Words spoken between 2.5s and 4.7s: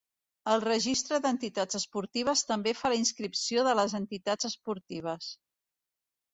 també fa la inscripció de les entitats